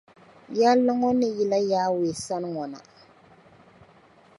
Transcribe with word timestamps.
Yɛlli 0.59 0.91
ŋɔ 0.99 1.09
ni 1.19 1.27
yila 1.37 1.57
Yawɛ 1.71 2.07
sani 2.25 2.47
ŋɔ 2.55 2.65
na. 2.71 2.79